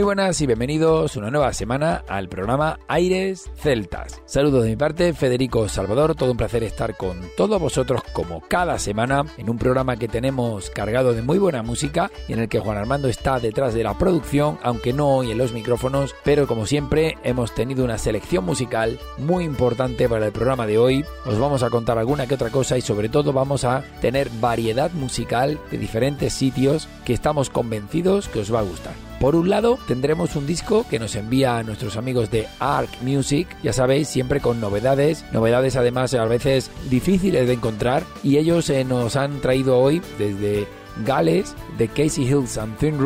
[0.00, 4.22] Muy buenas y bienvenidos una nueva semana al programa Aires Celtas.
[4.24, 8.78] Saludos de mi parte, Federico Salvador, todo un placer estar con todos vosotros como cada
[8.78, 12.60] semana en un programa que tenemos cargado de muy buena música y en el que
[12.60, 16.64] Juan Armando está detrás de la producción, aunque no hoy en los micrófonos, pero como
[16.64, 21.04] siempre hemos tenido una selección musical muy importante para el programa de hoy.
[21.26, 24.92] Os vamos a contar alguna que otra cosa y sobre todo vamos a tener variedad
[24.92, 29.09] musical de diferentes sitios que estamos convencidos que os va a gustar.
[29.20, 33.46] Por un lado, tendremos un disco que nos envía a nuestros amigos de Arc Music,
[33.62, 38.82] ya sabéis, siempre con novedades, novedades además a veces difíciles de encontrar, y ellos eh,
[38.82, 40.66] nos han traído hoy desde
[41.04, 42.96] Gales, de Casey Hills and Thin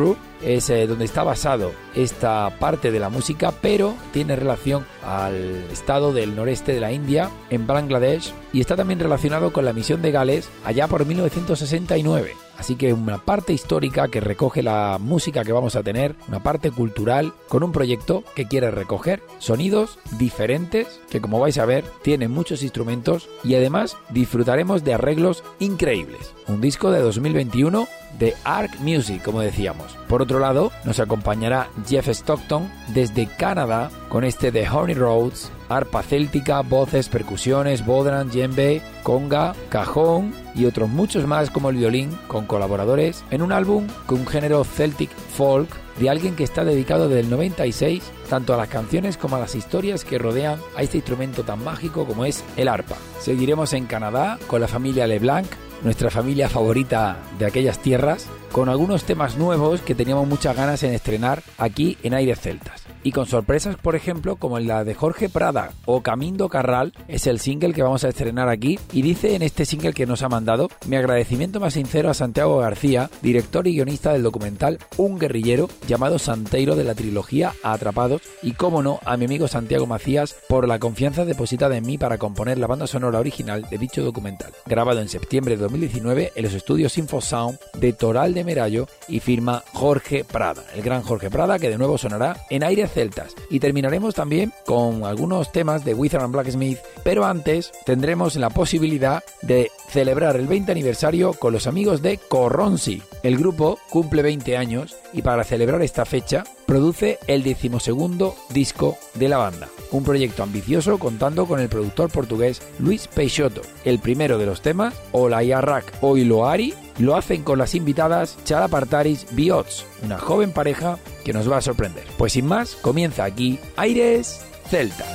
[0.41, 6.13] es eh, donde está basado esta parte de la música, pero tiene relación al estado
[6.13, 10.11] del noreste de la India, en Bangladesh, y está también relacionado con la misión de
[10.11, 12.33] Gales allá por 1969.
[12.57, 16.71] Así que una parte histórica que recoge la música que vamos a tener, una parte
[16.71, 22.31] cultural, con un proyecto que quiere recoger sonidos diferentes, que como vais a ver, tienen
[22.31, 26.33] muchos instrumentos y además disfrutaremos de arreglos increíbles.
[26.47, 27.87] Un disco de 2021
[28.19, 29.97] de Arc Music, como decíamos.
[30.07, 36.03] Por otro lado, nos acompañará Jeff Stockton desde Canadá con este de Honey Roads, arpa
[36.03, 42.45] céltica, voces, percusiones, bodran, djembe, conga, cajón y otros muchos más como el violín con
[42.45, 45.69] colaboradores en un álbum con un género celtic folk
[45.99, 49.55] de alguien que está dedicado desde el 96 tanto a las canciones como a las
[49.55, 52.95] historias que rodean a este instrumento tan mágico como es el arpa.
[53.19, 55.47] Seguiremos en Canadá con la familia LeBlanc,
[55.83, 60.93] nuestra familia favorita de aquellas tierras, con algunos temas nuevos que teníamos muchas ganas en
[60.93, 65.69] estrenar aquí en Aires Celtas y con sorpresas, por ejemplo, como la de Jorge Prada
[65.85, 68.79] o Camindo Carral, es el single que vamos a estrenar aquí.
[68.91, 72.57] Y dice en este single que nos ha mandado mi agradecimiento más sincero a Santiago
[72.57, 78.53] García, director y guionista del documental Un guerrillero llamado Santeiro de la trilogía Atrapados y
[78.53, 82.57] cómo no a mi amigo Santiago Macías por la confianza depositada en mí para componer
[82.57, 86.97] la banda sonora original de dicho documental, grabado en septiembre de 2019 en los estudios
[86.97, 91.77] Infosound de Toral de Merallo y firma Jorge Prada, el gran Jorge Prada que de
[91.77, 93.35] nuevo sonará en aire celtas.
[93.49, 99.23] Y terminaremos también con algunos temas de Wizard and Blacksmith, pero antes tendremos la posibilidad
[99.41, 103.03] de celebrar el 20 aniversario con los amigos de Corronsi.
[103.21, 109.29] El grupo cumple 20 años y para celebrar esta fecha produce el decimosegundo disco de
[109.29, 109.69] la banda.
[109.91, 113.61] Un proyecto ambicioso contando con el productor portugués Luis Peixoto.
[113.83, 119.85] El primero de los temas, Olayarrak Oiloari, lo hacen con las invitadas Chara Partaris Biots,
[120.03, 122.05] una joven pareja que nos va a sorprender.
[122.17, 125.07] Pues sin más, comienza aquí Aires Celtas.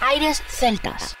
[0.00, 1.16] Aires Celtas.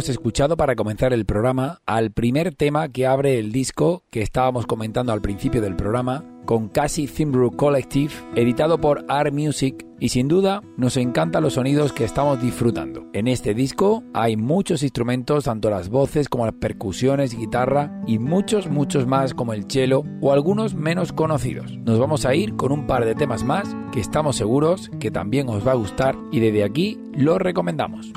[0.00, 4.66] Hemos escuchado para comenzar el programa al primer tema que abre el disco que estábamos
[4.66, 10.26] comentando al principio del programa, con Cassie Thimbrew Collective, editado por Art Music, y sin
[10.26, 13.10] duda nos encantan los sonidos que estamos disfrutando.
[13.12, 18.70] En este disco hay muchos instrumentos, tanto las voces como las percusiones, guitarra y muchos,
[18.70, 21.76] muchos más como el cello o algunos menos conocidos.
[21.76, 25.50] Nos vamos a ir con un par de temas más que estamos seguros que también
[25.50, 28.10] os va a gustar y desde aquí los recomendamos.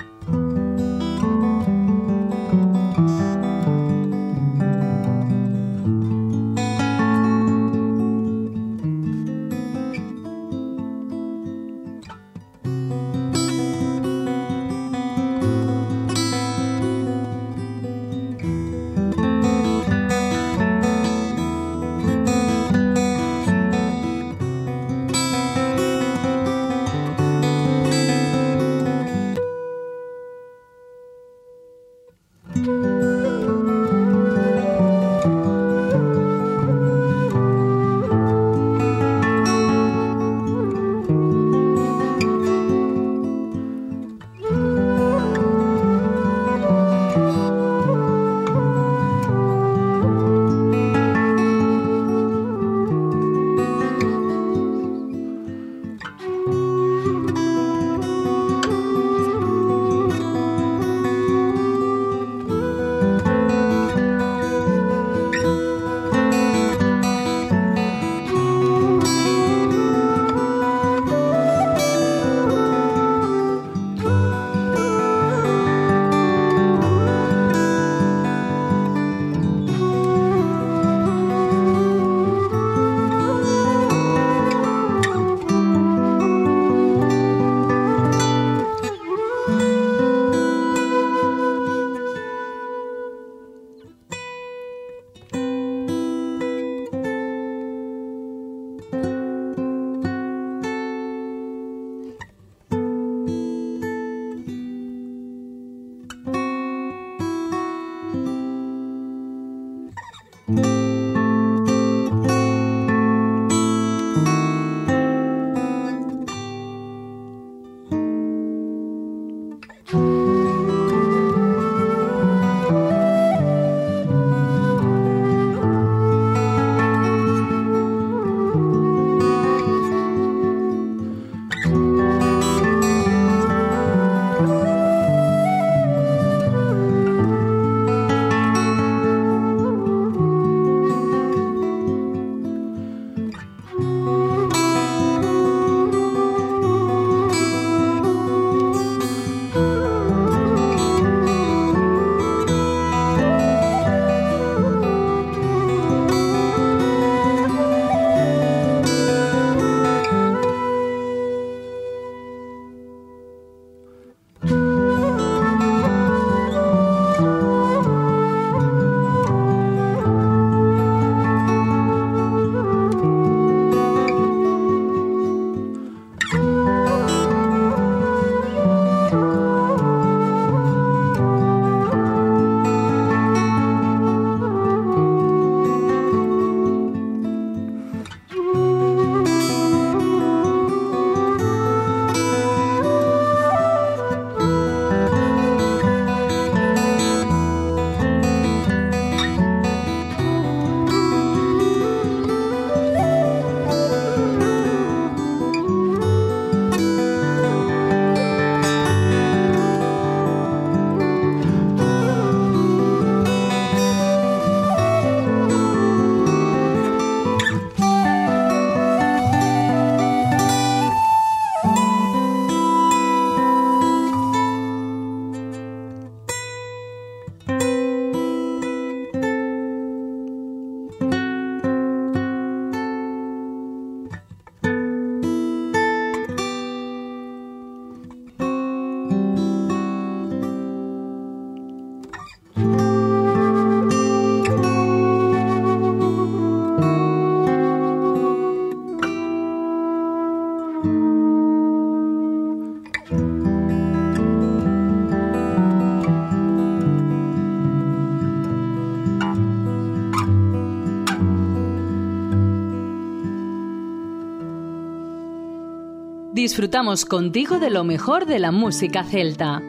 [266.43, 269.61] disfrutamos contigo de lo mejor de la música celta.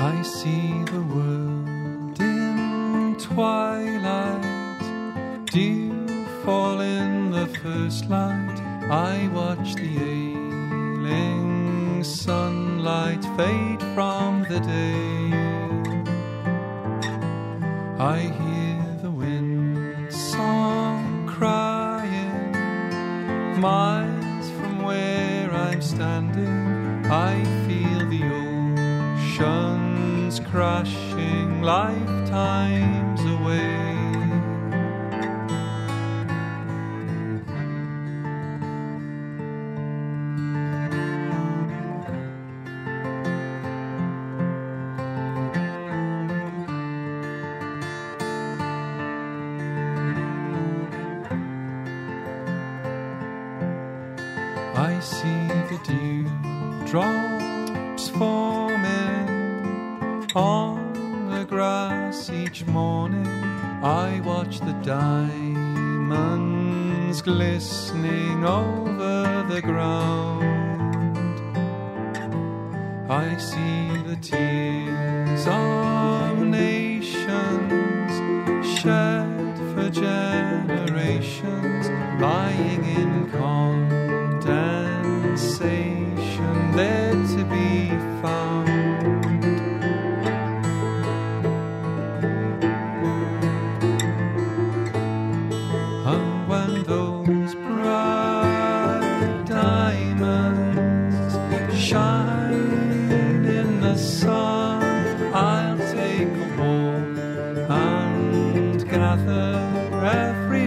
[0.00, 4.42] I see the world in twilight,
[5.52, 8.58] dew fall in the first light.
[8.90, 10.47] I watch the age.
[11.08, 15.32] Ailing sunlight fade from the day.
[17.98, 22.52] I hear the wind song crying
[23.60, 27.06] miles from where I'm standing.
[27.06, 28.22] I feel the
[29.38, 32.97] oceans crashing lifetimes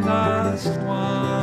[0.05, 1.40] last one.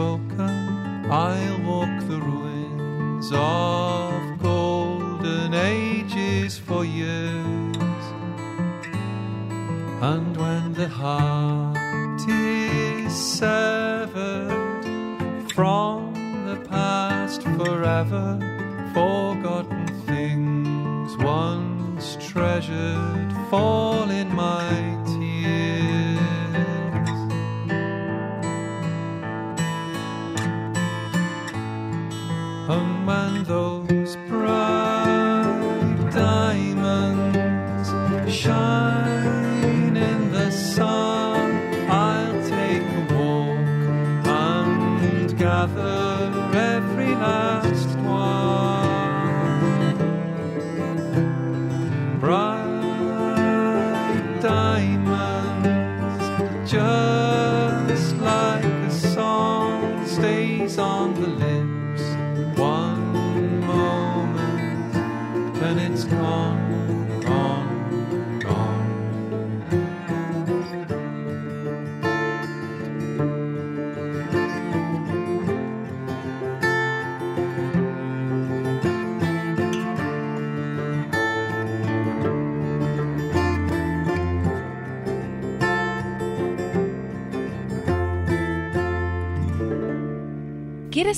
[0.00, 1.10] Unspoken.
[1.10, 8.04] I'll walk the ruins of golden ages for years.
[10.02, 14.82] And when the heart is severed
[15.52, 16.14] from
[16.46, 18.38] the past forever,
[18.94, 24.89] forgotten things once treasured fall in my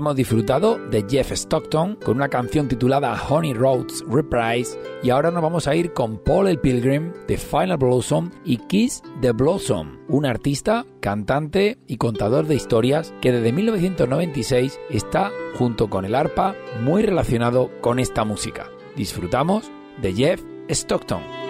[0.00, 5.42] Hemos disfrutado de Jeff Stockton con una canción titulada Honey Roads Reprise y ahora nos
[5.42, 10.24] vamos a ir con Paul el Pilgrim de Final Blossom y Kiss the Blossom, un
[10.24, 17.02] artista, cantante y contador de historias que desde 1996 está junto con el arpa muy
[17.02, 18.70] relacionado con esta música.
[18.96, 21.49] Disfrutamos de Jeff Stockton.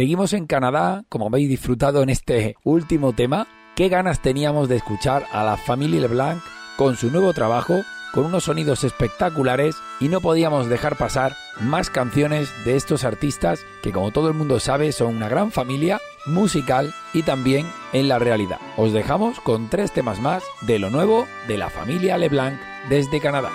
[0.00, 3.46] Seguimos en Canadá, como habéis disfrutado en este último tema.
[3.76, 6.40] Qué ganas teníamos de escuchar a la familia LeBlanc
[6.78, 7.82] con su nuevo trabajo,
[8.14, 13.92] con unos sonidos espectaculares y no podíamos dejar pasar más canciones de estos artistas que
[13.92, 18.58] como todo el mundo sabe son una gran familia musical y también en la realidad.
[18.78, 22.58] Os dejamos con tres temas más de lo nuevo de la familia LeBlanc
[22.88, 23.50] desde Canadá.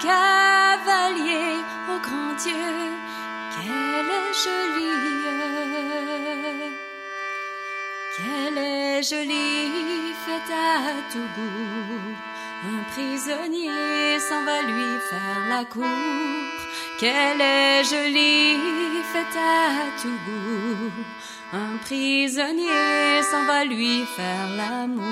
[0.00, 1.58] Cavalier
[1.90, 2.66] au grand Dieu,
[3.52, 4.94] qu'elle est jolie.
[8.16, 12.14] Qu'elle est jolie, faite à tout goût.
[12.66, 15.84] Un prisonnier s'en va lui faire la cour.
[16.98, 20.92] Qu'elle est jolie, faite à tout goût.
[21.52, 25.04] Un prisonnier s'en va lui faire l'amour.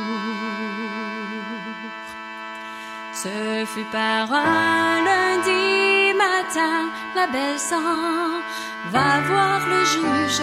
[3.15, 3.29] Ce
[3.67, 8.41] fut par un lundi matin, la belle sang
[8.91, 10.43] va voir le juge.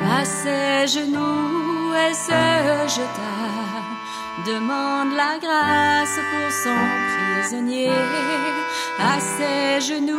[0.00, 3.36] À ses genoux, elle se jeta,
[4.46, 7.90] demande la grâce pour son prisonnier.
[8.98, 10.16] À ses genoux,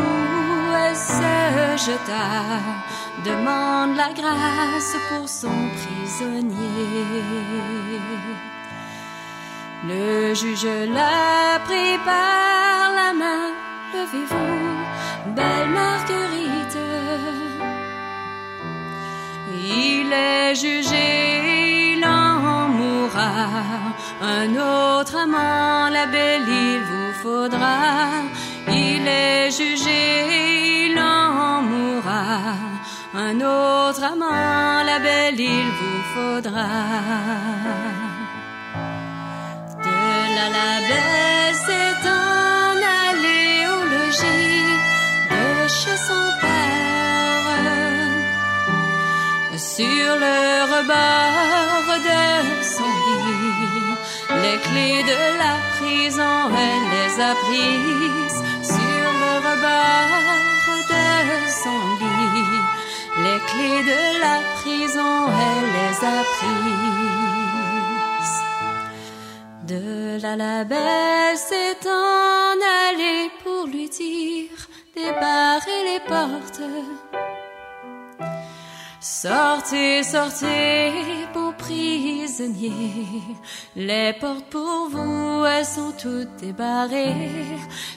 [0.85, 2.61] elle se jeta,
[3.25, 6.53] demande la grâce pour son prisonnier.
[9.85, 13.51] Le juge l'a pris par la main,
[13.93, 16.77] levez-vous, belle Marguerite.
[19.53, 23.33] Il est jugé, il en mourra.
[24.21, 27.77] Un autre amant, la belle, il vous faudra.
[28.69, 32.55] Il est jugé, il en mourra.
[33.13, 36.69] Un autre amant, la belle, il vous faudra.
[40.35, 44.73] Là, la belle s'est en allée au logis
[45.31, 46.83] de chez son père.
[49.75, 50.39] Sur le
[50.73, 52.23] rebord de
[52.75, 53.95] son lit,
[54.43, 58.41] les clés de la prison, elle les a prises.
[58.75, 61.07] Sur le rebord de
[61.61, 62.61] son lit,
[63.25, 65.15] les clés de la prison,
[65.45, 67.02] elle les a prises.
[70.21, 72.53] Là, la belle s'est en
[72.85, 74.51] allée pour lui dire
[74.93, 76.61] débarrer les portes.
[78.99, 80.91] Sortez, sortez,
[81.33, 83.23] beaux prisonniers.
[83.75, 87.31] Les portes pour vous, elles sont toutes débarrées.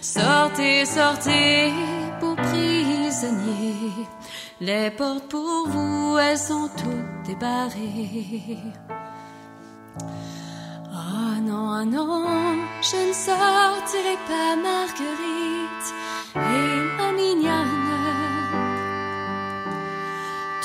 [0.01, 1.71] Sortez, sortez,
[2.19, 3.93] beaux prisonniers.
[4.61, 8.57] Les portes pour vous, elles sont toutes débarrées.
[11.09, 12.25] Oh non, ah non,
[12.83, 15.89] je ne sortirai pas Marguerite
[16.35, 18.27] et ma mignonne.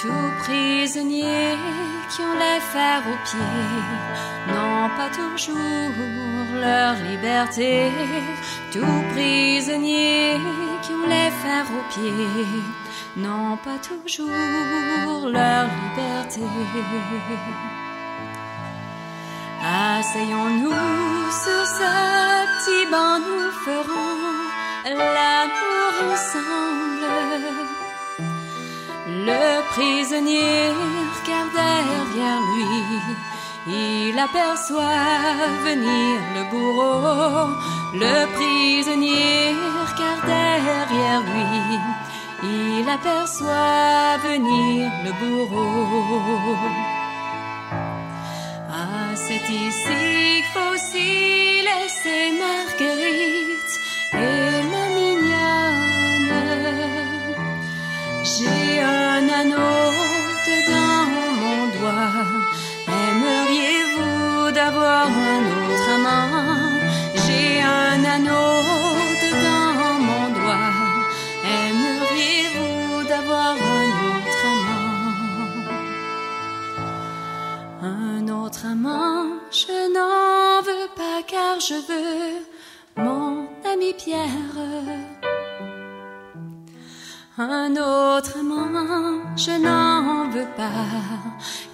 [0.02, 1.58] Tous prisonniers
[2.10, 5.94] qui ont les fers aux pieds n'ont pas toujours
[6.60, 7.92] leur liberté.
[8.72, 10.40] Tous prisonniers
[10.82, 12.64] qui ont les fers aux pieds
[13.16, 16.42] n'ont pas toujours leur liberté.
[20.14, 21.92] Asseyons-nous sur ce
[22.52, 24.20] petit banc, nous ferons
[24.84, 27.06] l'amour ensemble.
[29.08, 33.00] Le prisonnier regarde derrière lui,
[33.68, 37.48] il aperçoit venir le bourreau.
[37.94, 39.56] Le prisonnier
[39.88, 41.80] regarde derrière lui,
[42.44, 47.01] il aperçoit venir le bourreau.
[49.32, 53.76] C'est ici qu'il faut aussi laisser Marguerite
[54.12, 56.34] et ma mignonne.
[58.26, 59.84] J'ai un anneau
[60.48, 61.06] dedans
[61.42, 62.28] mon doigt.
[63.04, 66.60] Aimeriez-vous d'avoir un autre amant?
[67.24, 68.81] J'ai un anneau
[78.52, 84.28] Un autre amant, je n'en veux pas car je veux mon ami Pierre.
[87.38, 90.68] Un autre amant, je n'en veux pas,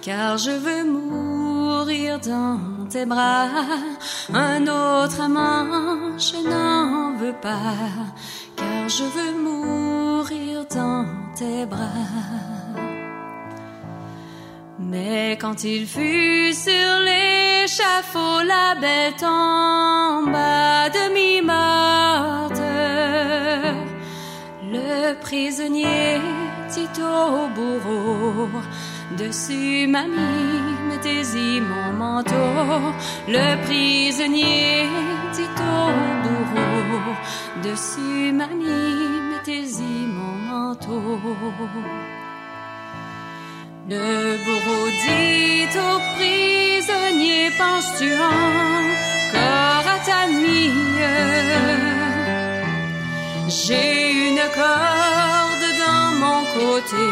[0.02, 3.48] car je veux mourir dans tes bras.
[4.32, 7.74] Un autre amant, je n'en veux pas,
[8.54, 12.57] car je veux mourir dans tes bras.
[14.80, 22.62] Mais quand il fut sur l'échafaud, la belle tomba demi-morte.
[24.62, 26.20] Le prisonnier
[26.72, 28.48] dit au bourreau,
[29.18, 32.94] dessus mamie, mettez-y mon manteau.
[33.26, 34.86] Le prisonnier
[35.32, 35.90] dit au
[36.22, 37.16] bourreau,
[37.64, 41.18] dessus mamie, mettez-y mon manteau.
[43.90, 50.72] Le bourreau dit au prisonnier, penses-tu encore à ta nuit
[53.48, 57.08] J'ai une corde dans mon côté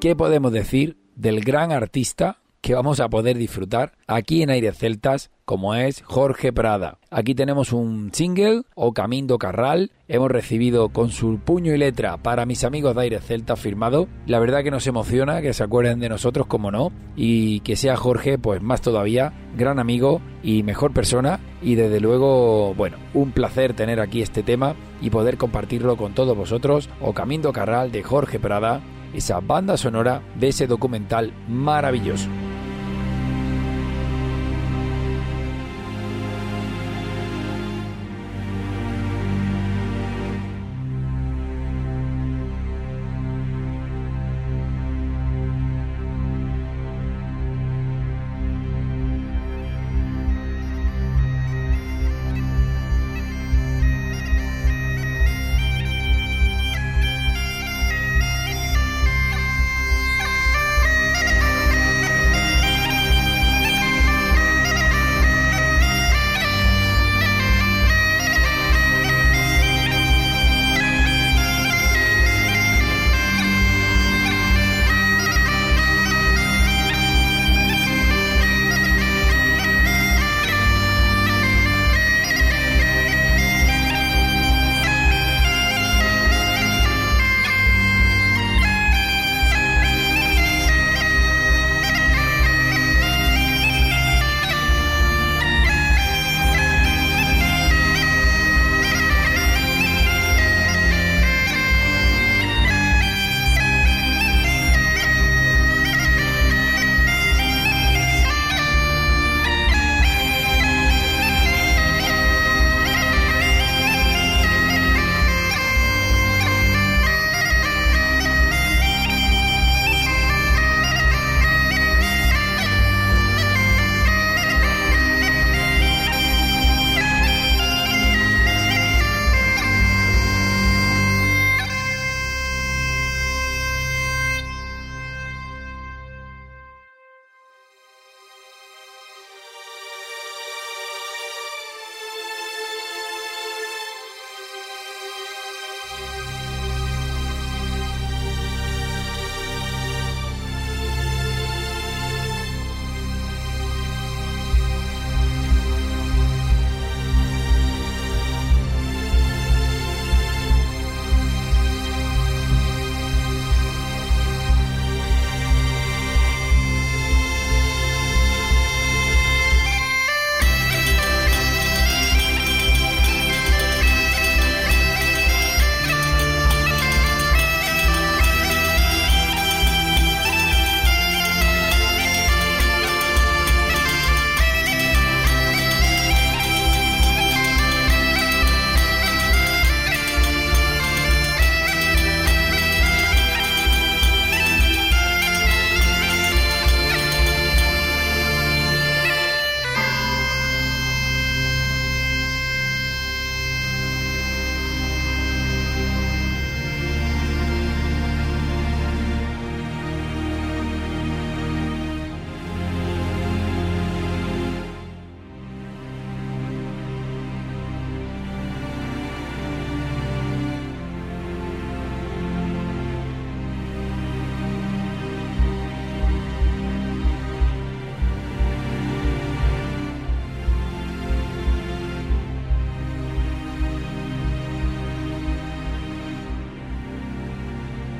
[0.00, 5.32] ¿Qué podemos decir del gran artista que vamos a poder disfrutar aquí en Aires Celtas,
[5.44, 6.98] como es Jorge Prada?
[7.10, 12.46] Aquí tenemos un single, O Camino Carral, hemos recibido con su puño y letra para
[12.46, 14.06] mis amigos de Aires Celtas firmado.
[14.26, 17.96] La verdad que nos emociona que se acuerden de nosotros, como no, y que sea
[17.96, 21.40] Jorge, pues más todavía, gran amigo y mejor persona.
[21.60, 26.36] Y desde luego, bueno, un placer tener aquí este tema y poder compartirlo con todos
[26.36, 26.88] vosotros.
[27.00, 28.80] O Camino Carral de Jorge Prada
[29.12, 32.28] esa banda sonora de ese documental maravilloso.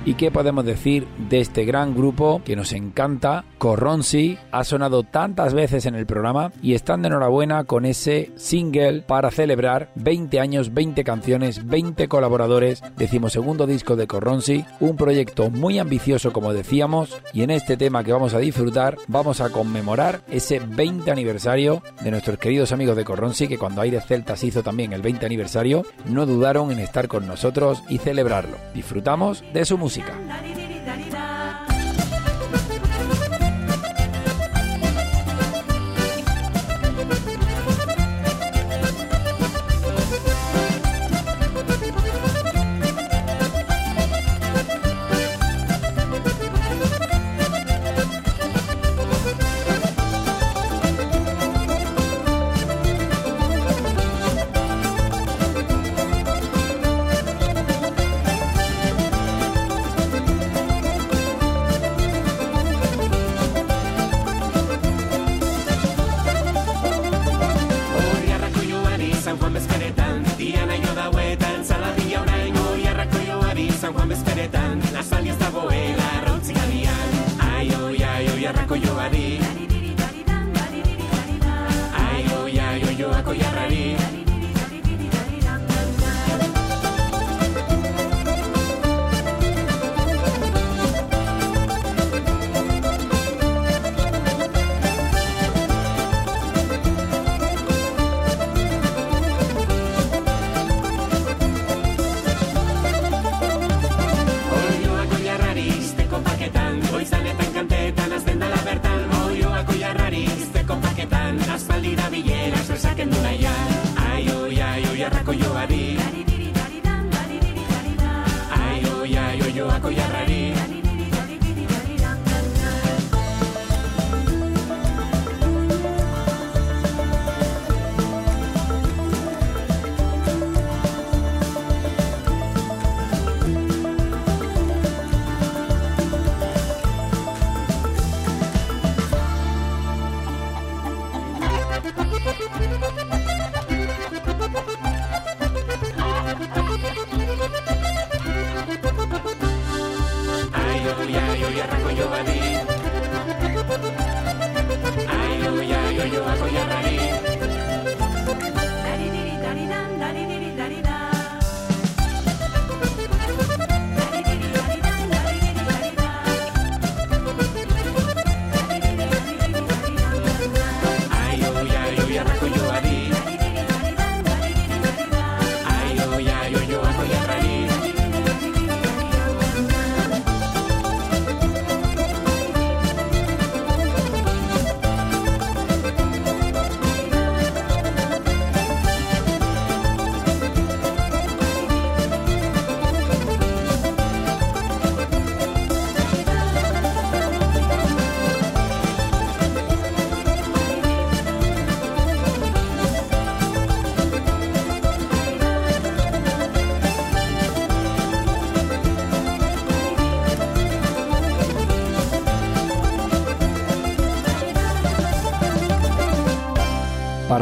[0.09, 3.45] ¿Y qué podemos decir de este gran grupo que nos encanta?
[3.59, 9.03] Corronsi ha sonado tantas veces en el programa y están de enhorabuena con ese single
[9.03, 15.79] para celebrar 20 años, 20 canciones, 20 colaboradores, decimosegundo disco de Corronsi, un proyecto muy
[15.79, 20.59] ambicioso como decíamos y en este tema que vamos a disfrutar vamos a conmemorar ese
[20.59, 25.03] 20 aniversario de nuestros queridos amigos de Corronsi que cuando Aire Celtas hizo también el
[25.03, 28.57] 20 aniversario no dudaron en estar con nosotros y celebrarlo.
[28.73, 29.98] Disfrutamos de su música.
[29.99, 31.38] música.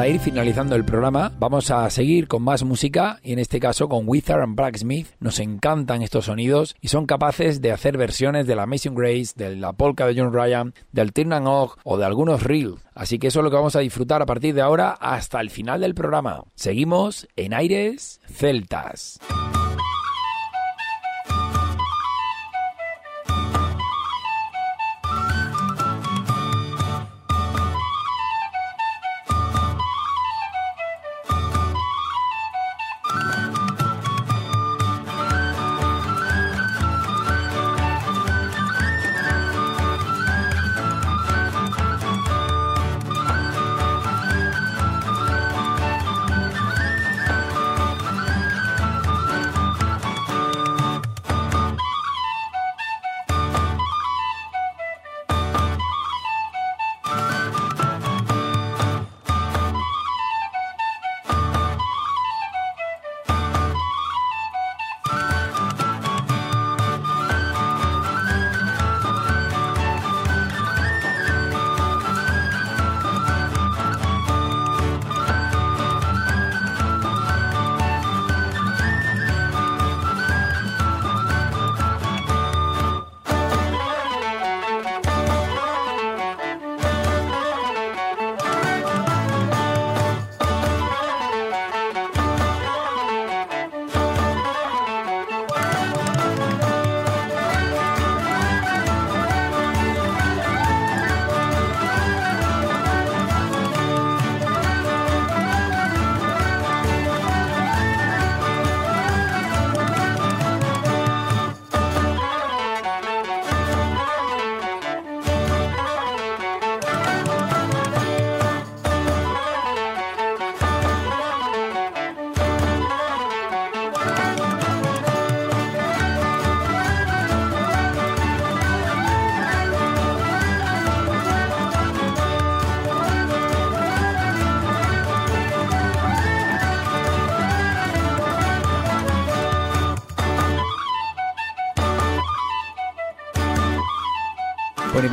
[0.08, 4.06] Ir finalizando el programa, vamos a seguir con más música y en este caso con
[4.06, 5.08] Wizard and Blacksmith.
[5.20, 9.56] Nos encantan estos sonidos y son capaces de hacer versiones de la Amazing Grace, de
[9.56, 12.80] la polka de John Ryan, del Turn Og o de algunos reels.
[12.94, 15.50] Así que eso es lo que vamos a disfrutar a partir de ahora hasta el
[15.50, 16.44] final del programa.
[16.54, 19.18] Seguimos en Aires Celtas.